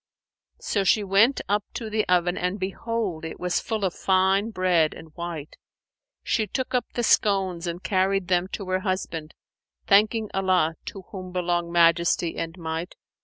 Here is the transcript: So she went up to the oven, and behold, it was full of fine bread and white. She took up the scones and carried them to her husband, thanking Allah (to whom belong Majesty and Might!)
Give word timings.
So 0.59 0.83
she 0.83 1.03
went 1.03 1.41
up 1.47 1.63
to 1.75 1.87
the 1.87 2.07
oven, 2.09 2.35
and 2.35 2.59
behold, 2.59 3.23
it 3.23 3.39
was 3.39 3.59
full 3.59 3.85
of 3.85 3.93
fine 3.93 4.49
bread 4.49 4.95
and 4.95 5.15
white. 5.15 5.57
She 6.23 6.47
took 6.47 6.73
up 6.73 6.87
the 6.95 7.03
scones 7.03 7.67
and 7.67 7.83
carried 7.83 8.27
them 8.27 8.47
to 8.53 8.67
her 8.69 8.79
husband, 8.79 9.35
thanking 9.85 10.31
Allah 10.33 10.73
(to 10.85 11.03
whom 11.11 11.31
belong 11.31 11.71
Majesty 11.71 12.35
and 12.37 12.57
Might!) 12.57 12.95